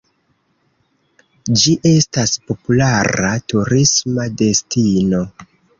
[1.59, 5.27] Ĝi estas populara turisma destino.